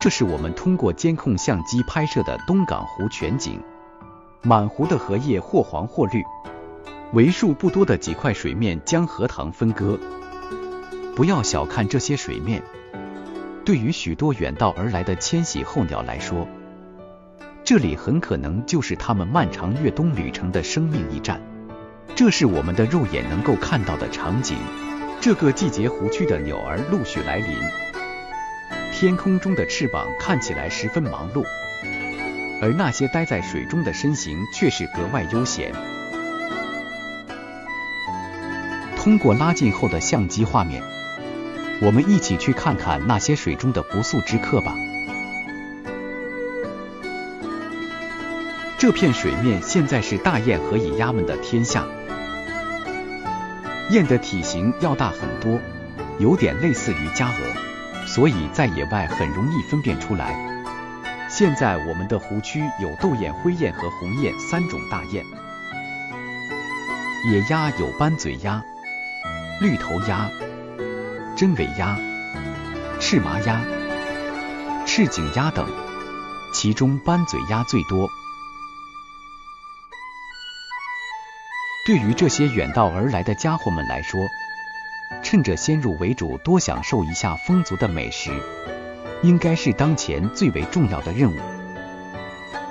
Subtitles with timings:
[0.00, 3.60] 这是我们通过监控相机拍摄的东港湖全景，
[4.40, 6.24] 满湖的荷叶或黄或绿，
[7.12, 10.00] 为数不多的几块水面将荷塘分割。
[11.14, 12.62] 不要小看这些水面，
[13.62, 16.48] 对于许多远道而来的迁徙候鸟来说，
[17.62, 21.38] 这里很可能就是它们漫长越冬旅程的生命驿站。
[22.14, 24.56] 这是我们的肉眼能够看到的场景。
[25.20, 27.54] 这个季节，湖区的鸟儿陆续来临，
[29.00, 31.42] 天空中的翅膀看起来十分忙碌，
[32.60, 35.72] 而那些待在水中的身形却是格外悠闲。
[38.98, 40.82] 通过拉近后的相机画面，
[41.80, 44.74] 我们一起去看看那些水中的不速之客吧。
[48.76, 51.86] 这片水面现在是大雁和野鸭们的天下。
[53.88, 55.58] 雁的体型要大很多，
[56.18, 57.69] 有点类似于家鹅，
[58.06, 60.34] 所以在野外很容易分辨出来。
[61.28, 65.24] 现在我们的湖区有豆雁、灰雁和红雁三种大雁，
[67.30, 68.62] 野鸭有斑嘴鸭、
[69.60, 70.28] 绿头鸭、
[71.36, 71.96] 真尾鸭、
[72.98, 73.62] 赤麻鸭、
[74.84, 75.68] 赤颈鸭等，
[76.52, 78.08] 其中斑嘴鸭最多。
[81.86, 84.20] 对于这些远道而来的家伙们来说，
[85.22, 88.30] 趁着先入为主多享受一下丰足的美食，
[89.22, 91.38] 应该是当前最为重要的任务。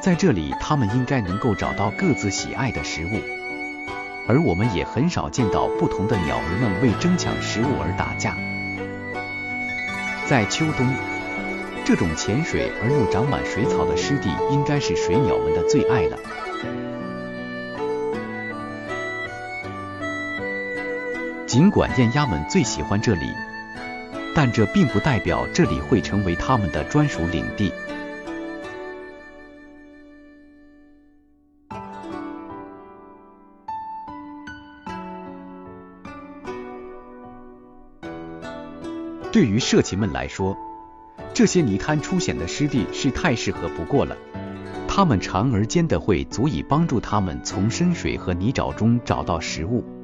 [0.00, 3.20] 在这里，他们应该能够找到各自喜爱的食物，
[4.26, 8.36] 而我们也很少见到不同的鸟儿们为争抢食物而打架。
[10.26, 10.86] 在秋冬，
[11.84, 16.18] 这种浅水而又长满水草的湿地，应该是水鸟们的最爱了。
[21.52, 23.26] 尽管雁鸭们最喜欢这里，
[24.34, 27.70] 但这并不代表这里会成为它们的专属领地。
[39.30, 40.56] 对于社禽们来说，
[41.34, 44.16] 这些泥滩出现的湿地是太适合不过了。
[44.88, 50.01] 它们长而尖的喙足以帮助它们从深水和泥沼中找到食物。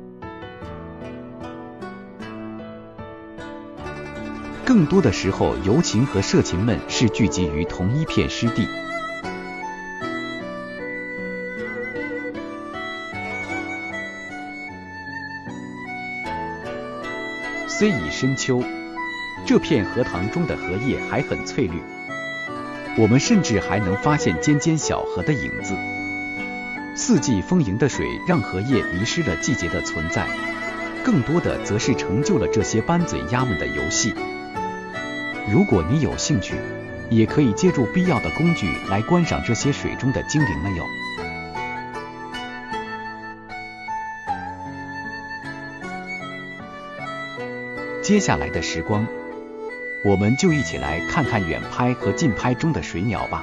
[4.69, 8.69] 更多的时候，游禽和社禽们是聚集于同一片湿地。
[17.67, 18.63] 虽已深秋，
[19.47, 21.81] 这片荷塘中的荷叶还很翠绿，
[22.99, 25.75] 我们甚至还能发现尖尖小荷的影子。
[26.95, 30.29] 四季丰盈的水让荷叶迷失了季节的存在，
[31.03, 34.13] 更多的则是成就了这些斑嘴鸭们的游戏。
[35.51, 36.57] 如果你有兴趣，
[37.11, 40.85] 也可以借助必要的工具来观赏这些水中的精灵们哟。
[48.03, 49.07] 接下来的时光，
[50.05, 53.43] 我们就一起来看看远拍和近拍中的水鸟吧。